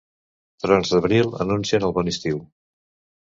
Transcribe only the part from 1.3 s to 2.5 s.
anuncien el bon estiu.